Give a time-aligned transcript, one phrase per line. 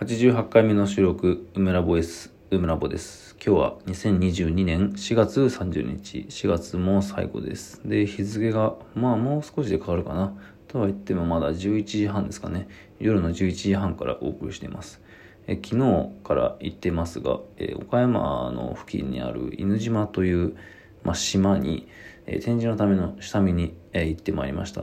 [0.00, 2.34] 88回目の収録、梅ラボです。
[2.50, 3.36] 梅ラボです。
[3.36, 7.80] 今日は2022年4月30日、4月も最後です。
[7.84, 10.36] で、日付が、まあもう少しで変わるかな。
[10.66, 12.66] とは言ってもまだ11時半ですかね。
[12.98, 15.00] 夜の11時半からお送りしています。
[15.46, 20.56] え昨日から行ってますが、え岡山の付近にある犬島という、
[21.04, 21.86] まあ、島に、
[22.26, 24.80] え展示のための下見に、え行ってまいりました。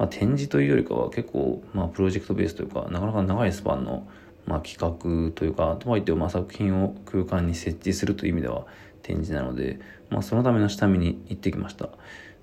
[0.00, 4.08] まあ、展示というよりかは結構、まあ、プロジェクトベースというか、なかなか長いスパンの
[4.50, 8.66] まあ、企画というかとはいってもまあ作品を空間に設置するという意味では
[9.02, 9.78] 展示なので、
[10.10, 11.88] まあ、そのための下見に行ってきました。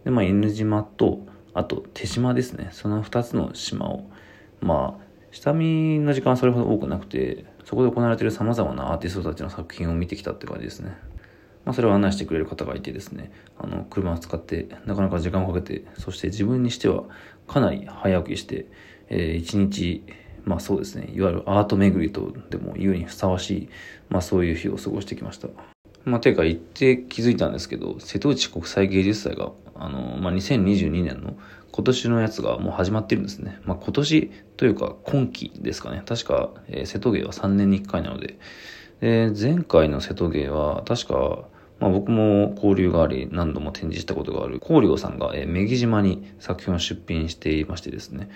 [0.06, 1.20] でまあ犬島と
[1.54, 2.70] あと手島ですね。
[2.72, 4.10] その2つの島を。
[4.62, 10.96] まあ下見の時間はそれほど多くなくてそこで行われているさまざまなアーティストたちの作品を見てきたって感じですね。
[11.66, 13.30] まあ、それを案内してくれる方がいてですね、
[13.60, 17.04] あの、車を使ってなかなか時間をかけて、そして自分にしては
[17.46, 18.68] かなり早起きして、
[19.10, 20.06] えー、一日
[20.48, 23.70] まあそうですね、いわゆるアート巡りとでも言うにふさわしい、
[24.10, 25.50] まあそういう日を過ごしてきました。
[26.08, 31.36] まあ、ていうか言って気づいたんですけど、瀬戸内国際芸術祭が、あの、まあ、2022年の
[31.74, 33.60] 今年のやつがもう始まってるんですね。
[33.66, 36.02] まあ、今年というか今期ですかね。
[36.06, 38.40] 確か、えー、瀬戸芸は3年に1回なので。
[39.02, 48.30] で、前回の瀬戸芸は確か、まあ、僕も交流があり何度も展示したことがある光陵さんが、えー、女木島に作品を出品していましてですね。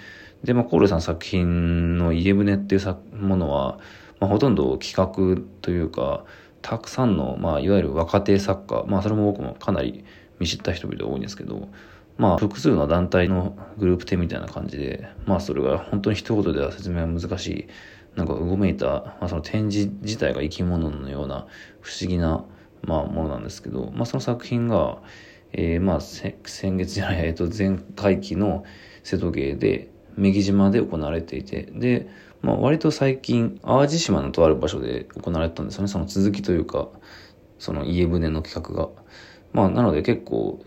[0.44, 3.80] で、まあ、コールさん作品の家船っていうものは、
[4.20, 6.26] まあ、ほとんど企画というか、
[6.62, 10.06] たくさんの、まあ、いわゆる若手作家、まあ、それも僕もかなり
[10.40, 11.70] 見知った人々多いんですけど、
[12.18, 17.68] まあ、複数の団体のグループ展みたいな感じで、まあ、それが本当に一言では説明は難しい、
[18.16, 21.48] なんかうごめいた、まあ、その展示自体が生き物のような
[21.80, 22.44] 不思議な、
[22.84, 25.00] まあ、ものなんですけど、まあ、その作品が、
[25.54, 26.36] えー、まあ、先
[26.78, 28.64] 月じゃない、えっと、前回期の
[29.04, 32.08] 瀬戸芸で、女木島で行われていて、で、
[32.42, 35.88] まあ、割と最近、淡路島のとある場所で行われたんですよね。
[35.88, 36.90] その続きというか、
[37.60, 38.90] その家船の企画が。
[39.54, 40.64] まあ、なので結構、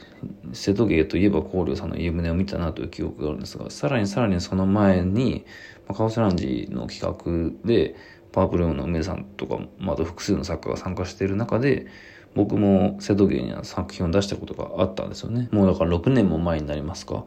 [0.53, 5.44] 瀬戸芸といえば光陵さんの家船を見たなという記憶があるんですが、さらにさらにその前に、
[5.88, 7.97] まあ、カオスランジの企画で、
[8.31, 11.87] パープルームの梅さんとか、また複数の作家が参加している中で、
[12.34, 15.49] 僕も瀬戸芸には作品を出したことがあったんですよね。
[15.53, 17.25] もうだから6年も前になりますか。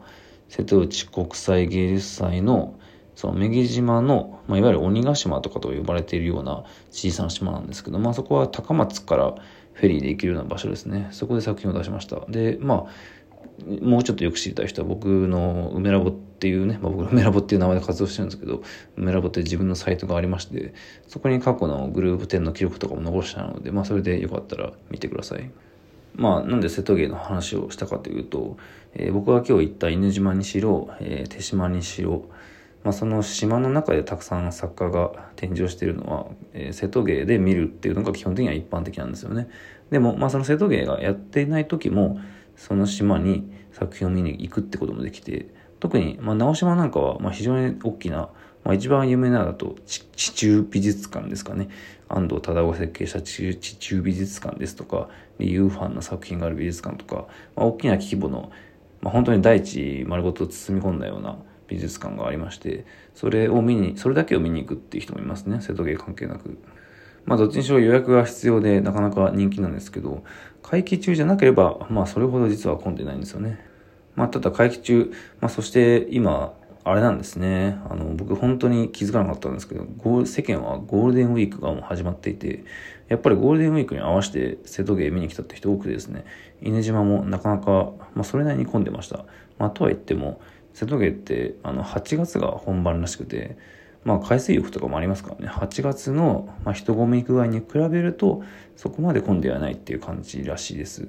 [0.48, 2.78] 瀬戸内国際芸術祭の
[3.14, 9.34] その女木島の、まあ、いわゆる鬼ヶ島とかと呼ばれているような小さな島なんですけど、まあ、そこは高松から
[9.72, 12.86] フェリーで行けるような場所ですねそこで作品を出しましたでまあ
[13.82, 18.62] もうちょっとよく知りたい人は僕の梅ラボっていうね、まあ、僕の梅ラボっていう名前で活動してるんですけど
[18.96, 20.74] 梅ラボって自分のサイトがありまして
[21.08, 25.50] そこに過去のグループ展の記録とかも残したので、まあ、それでよかったら見てください。
[26.14, 28.56] まあ、なんで瀬戸芸の話をしたかというと、
[28.94, 32.28] えー、僕が今日行った犬島にしろ、えー、手島にしろ、
[32.84, 39.48] まあ、その島の中でたくさん作家が展示をしているのは、えー、瀬戸芸で見るっていうのが基本的には一般的なんですよね。
[39.90, 42.20] でも、まあ、その瀬戸芸がやっていない時も、
[42.56, 45.48] その島に作品を見に行くってこともできて、
[45.80, 48.30] 特に、まあ、直島なんかは、まあ、非常に大きな、
[48.64, 51.68] まあ、一番有名なのだと地中美術館ですかね
[52.08, 55.08] 安藤忠雄が設計した地中美術館ですとか
[55.38, 57.26] リユーファンの作品がある美術館とか、
[57.56, 58.50] まあ、大きな規模の、
[59.00, 66.58] まあ、本当に大地丸ごと包み込んだような美術館がありましてそれを見にそれだけを見に行くっていう人もいますね瀬戸芸関係なく。
[67.26, 70.24] まあどっちにしろ予約が必要でなかなか人気なんですけど
[70.62, 73.60] 会期中じゃなければまあそれほど実は混んでないんですよね。
[74.16, 76.54] まあただ会期中、まあそして今
[76.90, 77.78] あれなんですね。
[77.90, 79.84] あの、僕本当に気づかなかったんですけど、
[80.24, 82.64] 世間はゴールデンウィークがもう始まっていて、
[83.08, 86.24] やっぱりゴールデンウィークに合わせて瀬戸芸見に来たって人多くてですね、
[86.62, 89.24] 犬島もなかなか、まあそれなりに混んでました。
[89.58, 90.40] まあとは言っても、
[90.72, 93.58] 瀬戸芸ってあの8月が本番らしくて、
[94.04, 98.42] まあ海水浴とかもありますからね、8月の、ま、人混み具合に比べると、
[98.76, 101.08] そこまで混んではないっていう感じらしいです。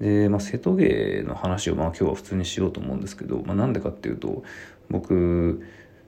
[0.00, 4.42] で、まあ、瀬戸芸の話をまあ今日は普通にしようと思うんですけど、まあ、なんでかっていうと、
[4.88, 5.62] 僕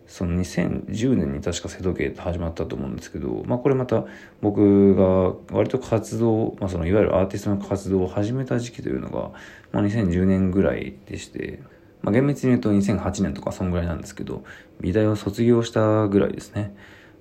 [0.07, 4.05] その2010年に確か瀬戸芸って始まったと思うんですけど、まあ、これまた
[4.41, 9.31] 僕が割と活動、まあ、そのいわゆるアーティストの活動を始めた時期というのが、
[9.73, 11.63] まあ、2010年ぐらいでして、
[12.03, 14.45] まあ、厳密に言うと2008年とかそんぐらいなんですけど
[14.81, 16.75] 美大を卒業したぐらいですね。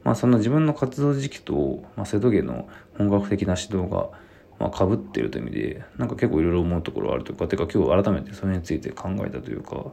[0.03, 4.09] まあ、その自分の活動時期と、まあ、瀬戸芸の本格的な指導が
[4.61, 9.85] まあ、被ってるという意味で、なんか結構いろいろ思うところあるというか、てか今日改めてそれについて考えたというか、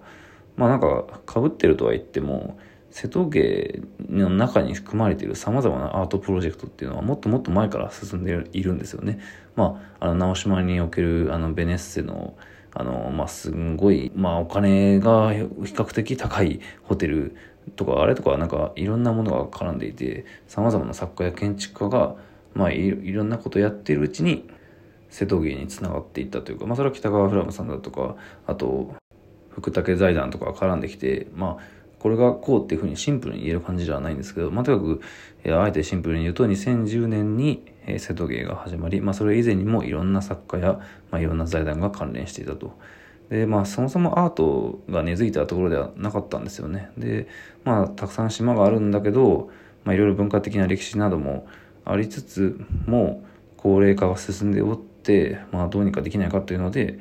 [0.56, 2.58] まあなんか被ってるとは言っても
[2.90, 9.20] 瀬戸芸の中に含まれているさまざまなアートプロジェクトっていうのはもっともっと前から進んでいるんですよね。
[9.56, 12.34] まあ、あの直島におけるあのベネッセの
[12.74, 17.34] あの、まあ、すんごい、まあ、お金が比較的高いホテル
[17.76, 22.16] とか、あれとかなんかいろんなものが絡んでいて、様々な作家や建築家が、
[22.54, 24.48] まあい、いろんなことをやっているうちに、
[25.10, 28.16] 瀬戸芸につながっていったというか、まあ、それは北川フラムさんだとか、
[28.46, 28.94] あと、
[29.50, 35.00] 福武財団とか絡んできて、まあ、これがこうっていうふうにシンプルに言える感じではないんですけど、まあ、とにかく、
[35.60, 40.81] あえてシンプルに言うと、2010年に、え、瀬戸芸が始まり、まあ、それ以前にもいろんな作家や、
[41.11, 42.78] まあ、いろんな財団が関連していたと。
[43.31, 46.90] で、まあ、そもそもアートが根付いたところではなかったんですよね。
[46.96, 47.26] で、
[47.64, 49.50] まあ、たくさん島があるんだけど、
[49.84, 51.46] まあ、いろいろ文化的な歴史なども
[51.84, 53.25] ありつつも、
[53.56, 54.88] 高齢化が進んでおって、
[55.52, 56.99] まあ、どうにかできないかというので、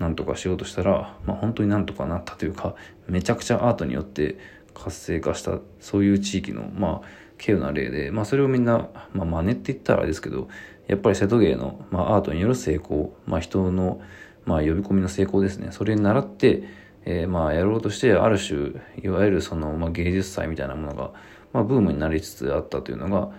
[0.00, 2.74] なんとかしようとしたら、まあ、本当になんとかなったというか
[3.06, 4.38] めちゃくちゃアートによって
[4.74, 6.92] 活性化したそういう地域のまあ
[7.38, 10.48] 稀有な例で、まあ、それをみんな、まあ、真似って言ったらあれですけど
[10.88, 14.00] やっぱり瀬戸芸の、まあ、アートによる成功、まあ、人の、
[14.46, 16.64] まあ、呼び込みの成功ですねそれに倣って、
[17.04, 18.72] えー、まあやろうとしてある種
[19.02, 21.12] いわゆるその、まあ、芸術祭みたいなものが、
[21.52, 23.30] まあ、ブームになりつつあったというのが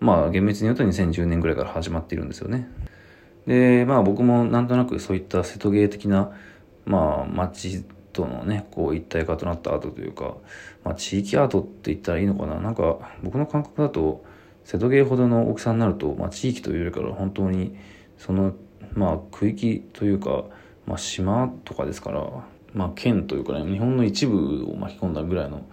[0.00, 2.66] まあ厳密に言うと2010年ぐらいから始まっているんですよね。
[3.46, 6.30] でまあ僕もなんとなくそういった瀬戸芸的な
[6.84, 10.34] まあ街とのねこう一体化となったアートというか、
[10.84, 12.60] まあ、地域アートって言ったらいいのかな。
[12.60, 14.24] なんか僕の感覚だと
[14.64, 17.76] 瀬戸芸ほどの大きさになると、まあ、地域というよりから本当に
[18.18, 18.54] その
[18.94, 20.44] まあ区域というか、
[20.86, 22.24] まあ、島とかですから、
[22.74, 25.66] まあ、県というかね日本の一部を巻き込んだぐらいの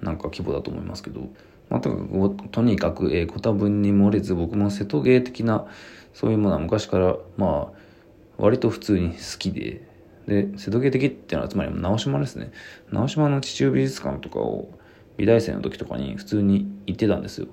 [0.00, 1.28] なんか規模だと思いますけど、
[1.68, 1.90] まあ、と
[2.50, 5.66] とにかく、えー、ご多分に漏れず僕も瀬戸芸的な
[6.14, 7.78] そういうものは昔からまあ
[8.36, 9.86] 割と普通に好きで
[10.26, 12.52] で瀬戸芸的っていうのはつまり直島ですね。
[12.90, 14.68] 直島の地中美術館とかを
[15.16, 17.48] 美大生の時とかに普通に行ってたんですよ。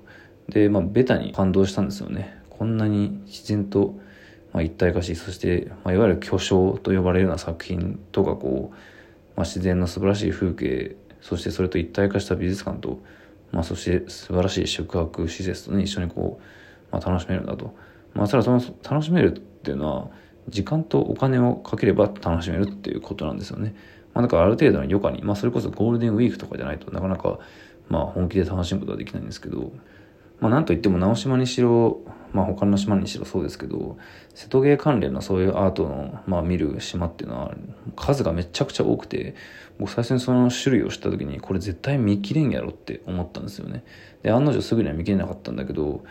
[0.50, 2.38] でまあベタに感動したんですよね。
[2.58, 3.96] こんなに自然と、
[4.54, 8.76] まあ、一体化しそして、まあ、いわゆる巨匠と呼ばれるような作品とかこう、
[9.36, 13.00] まあ、自然の素晴らしい風景そしてそれと一体化した美術館と、
[13.52, 16.44] まあ、そして素晴らしい宿泊施設とね一緒にこう、
[16.92, 17.76] まあ、楽しめるんだと。
[18.16, 20.10] まあ、それはその楽しめるっていうのは
[20.50, 23.76] 時間とお金をかければ楽しめるっていうことなんですよね。
[24.14, 27.40] まあ、だからある程度の余暇に、まあ、それこそゴールデンウィークとかじゃないとなかなか、
[27.90, 29.74] まあ、本気で楽しむことはできないんですけど、
[30.40, 32.00] まあ、なんといっても直島にしろ、
[32.32, 33.98] まあ、他の島にしろそうですけど
[34.34, 37.54] 瀬戸芸関連のそういうアートの、まあ、見る島っていうのは
[37.98, 39.36] 数がめちゃくちゃ多くて
[39.80, 43.84] 僕最初にその種類を知った時にこれ絶対見切れんやろって思ったんですよね
[44.24, 46.04] で案の定すぐには見切れなかったんだけど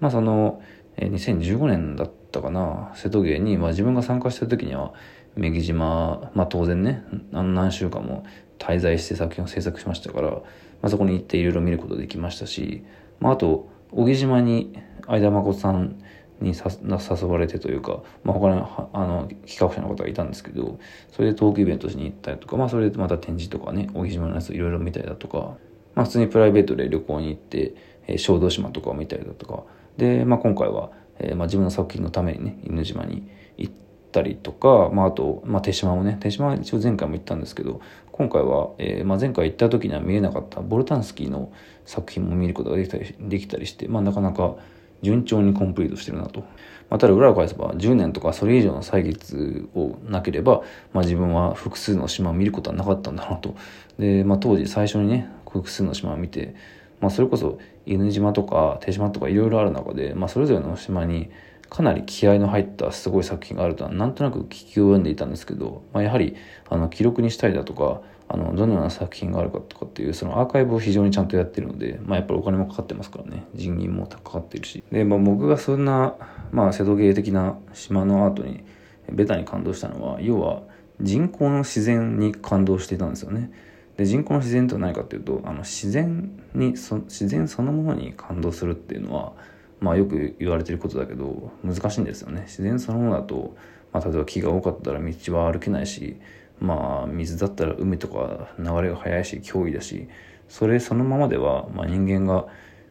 [0.00, 0.62] まあその
[0.96, 4.92] え2015年だったかな、瀬戸芸に、まあ、自分が参加した時には、
[5.36, 8.24] 女木島、まあ当然ね、何週間も
[8.58, 10.42] 滞在して作品を制作しましたから、ま
[10.82, 12.84] あ、そこに行っていろいろ見ることできましたし、
[13.20, 14.72] まああと、小木島に
[15.06, 15.98] 相田誠さん
[16.40, 20.78] に誘われてというか、まあ、他のあの企画者の方がいたんですけど、
[21.10, 25.56] それでトークイベントしに行ったりとか、まあそれでまた展示とかね、小木島のやついろいろ見たりだとか、
[25.94, 27.74] まあ普通にプライベートで旅行に行って、
[28.06, 29.64] えー、小豆島とかを見たりだとか、
[29.96, 33.74] で、まあ、今回は、えー、まあ、自分の作品のためにね犬島に行っ
[34.10, 37.80] たりとか、まあ、あと、まあ、手島もね手島は一応前回も行ったんですけど
[38.10, 41.52] 今回は、えー、まあ、前回行った時には見えなかったボルタンスキーの
[41.86, 44.56] 作品も見ることができたりできたりして、まあ、なかなか
[45.02, 46.40] 順調にコンプリートしてるなと。
[46.88, 50.62] まあ、ただ裏を返せば10年とかそれ以上の歳月をなければ、
[50.92, 53.56] まあ、自分は複数の島を見ることはなかったんだなと。
[53.98, 56.54] で、まあ、当時最初にね複数の島を見て
[57.02, 61.30] まあ、それこそ犬島とか手島とかいろいろある中で、まあ、それぞれの島に
[61.68, 66.36] かなり気合の入ったすごい作品があるとはなんとなく聞き及んでいたんですけど、まあ、やはり
[66.68, 76.14] あの記録にしたりだとかあのどのような作品があるかとかっていうそのアーカイブを非常にちゃんとやってるので、まあ、やっぱりお金もかかってますからね人員もかかってるしで、まあ、僕がそんな、
[76.52, 78.64] まあ、瀬戸芸的な島のアートに
[79.10, 80.62] ベタに感動したのは要は
[81.00, 83.50] 人工の自然に感動していたんですよね。
[83.96, 89.32] で人工の自然とは何かっていうとあの自然にそ自然そのものに感動するっていうのは、
[89.80, 92.42] まあ、よく言われてることだけど難しいんですよね。
[92.42, 93.56] 自然そのものだと、
[93.92, 96.16] まあ、例えば木が多かったら道は歩けないし
[96.60, 100.08] まあ水だったら海とか流れが速いし脅威だし
[100.48, 102.46] それそのままでは、まあ、人間が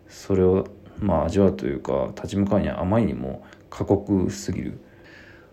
[0.08, 0.68] それを
[1.00, 4.80] まあ味わうというか立ち向かうにはあまりにも過酷すぎる。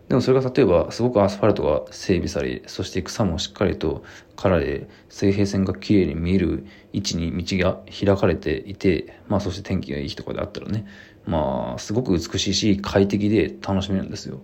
[0.08, 4.04] でもそれが例えばすごくアスファルトが整備され、そして草もしっかりと
[4.36, 10.86] からで水平線が綺麗に見える位置に道が開かれていて、まあそして天気がいい日とかであったらね、
[11.26, 14.40] まあすごく美しいし快適で楽しめるんですよ。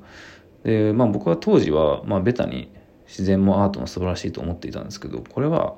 [0.65, 2.71] で、まあ僕は当時はまあベタに
[3.07, 5.77] 自然もアートも素晴らしいと思っていたんですけど、これは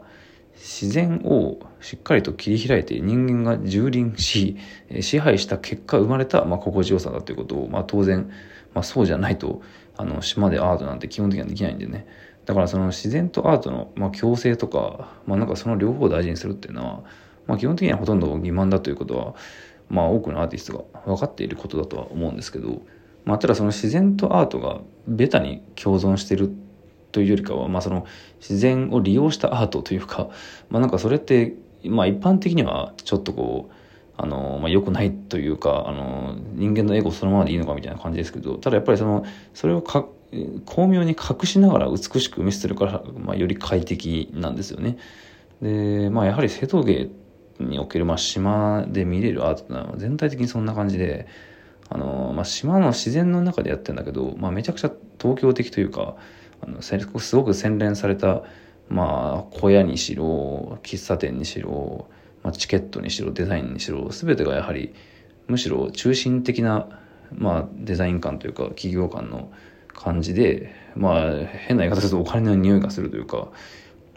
[0.56, 4.56] 自然をしっかりと切り開いて人間が蹂躙し
[5.00, 8.30] 支配した結果生まれた、まあ、心地よさだということを、まあ、当然、
[8.74, 9.62] まあ、そうじゃないと
[9.96, 12.06] あの島でアートなんて基本的にはできないんでね。
[12.46, 17.02] だからその自然とアートの、まあ、共生とか、まあ、なんかその両方を大事にするっていうのは、
[17.46, 19.34] まあ、基本的にはほとんど欺瞞だということは、
[19.88, 22.82] まあ、多くのアーティストが分かっていることだとは思うんですけど、
[23.24, 26.54] まあ、ただその自然とアートがベタに共存してる
[27.16, 28.04] というよりかは、まあ、その
[28.40, 30.28] 自然を利用したアートというか、
[30.68, 33.74] まあ、なんかそれって、まあ、一般的にはちょっとこう
[34.18, 40.04] あの、まあ、良くないというかあの人間のエゴそのままでいいのかみたいな感じですけどただやっぱりそのそれをか
[40.66, 44.98] 巧妙に隠しながら美しく見せてるから、まあ、より快適なんですよね。
[45.62, 47.08] で、まあ、やはり瀬戸芸
[47.60, 51.26] における、まあ、島で見れるアートというのは全体的にそんな感じで、
[51.88, 56.16] あの、まあ、島の自然の中でやってるんだけど、まあ、めちゃくちゃ東京的というか、
[56.60, 58.42] あのすごく洗練された、
[58.88, 62.08] まあ、小屋にしろ、喫茶店にしろ、
[62.42, 64.94] まあ、チケットにしろ、デザインにしろ、全てがやはり、
[65.48, 66.88] むしろ中心的な、
[67.32, 69.50] まあ、デザイン感というか、企業感の
[69.94, 73.48] 感じで、まあ、変な言い方するとお金の匂いがするというか、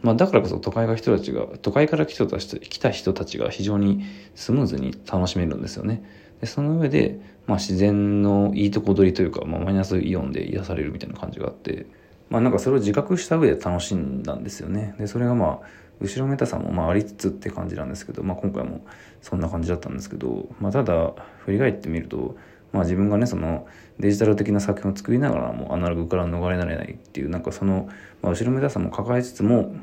[0.01, 4.05] まあ、だからこそ都会が人たちが、都会から来た来た人たちが非常に
[4.35, 6.03] スムーズに楽しめるんですよね。
[6.41, 11.85] でその上で、まあ、自然のいいとこ取りというか、まあ、マイナスイオンで癒されるみたいな感じがあって、
[12.29, 14.95] まあなんかそれを自覚した上で楽しんだんですよね。
[14.99, 15.67] で、それがまあ、
[15.99, 18.81] 後ろめたさもまあありつつって感じなんですけど、まあ今回も
[19.21, 22.37] そんな感じだったんですけど、まあただ、振り返ってみると、
[22.71, 23.67] まあ自分がね、その
[23.99, 27.89] デジタル的な作品を作りながらもアナログから逃れられないっていう、なんかその、
[28.21, 29.75] まあ後ろめたさも抱えつつも、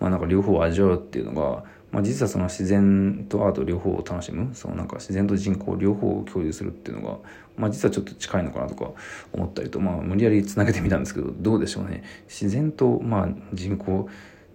[0.00, 7.18] まあなんか両方味わうっていうのが、まあ、実はその自然とアート両方を楽しむそのなんか自然と人口両方を共有するっていうのが、
[7.56, 8.90] まあ、実はちょっと近いのかなとか
[9.32, 12.02] 思ったりと、まあ、無理やりつなげてみたんですけどどうでしょうね。
[12.28, 14.08] 自然とまあ人口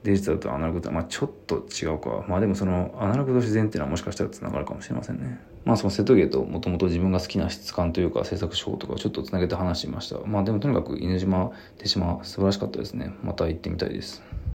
[0.04, 2.26] デジタルとアナログとはまあちょっと違うか。
[2.28, 5.40] まあでもそのアナログと自然っていうのはもしかしたらつながるかもしれませんね。
[5.66, 10.18] まあその瀬戸芸ともともと自分が好きな質感というか制作手法とかちょっとつなげて話しました。
[10.26, 13.14] まあでもとにかく犬島手島素晴らしかったですね。
[13.22, 14.24] また行ってみたいです。